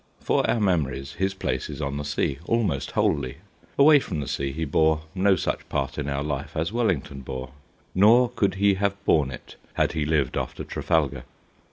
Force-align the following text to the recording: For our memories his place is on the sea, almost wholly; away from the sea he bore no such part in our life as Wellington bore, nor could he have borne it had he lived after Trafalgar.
For 0.19 0.49
our 0.49 0.59
memories 0.59 1.13
his 1.13 1.35
place 1.35 1.69
is 1.69 1.79
on 1.79 1.97
the 1.97 2.03
sea, 2.03 2.39
almost 2.47 2.89
wholly; 2.93 3.35
away 3.77 3.99
from 3.99 4.19
the 4.19 4.27
sea 4.27 4.51
he 4.51 4.65
bore 4.65 5.01
no 5.13 5.35
such 5.35 5.69
part 5.69 5.99
in 5.99 6.09
our 6.09 6.23
life 6.23 6.57
as 6.57 6.73
Wellington 6.73 7.19
bore, 7.21 7.51
nor 7.93 8.29
could 8.31 8.55
he 8.55 8.73
have 8.73 8.95
borne 9.05 9.29
it 9.29 9.57
had 9.75 9.91
he 9.91 10.03
lived 10.03 10.37
after 10.37 10.63
Trafalgar. 10.63 11.23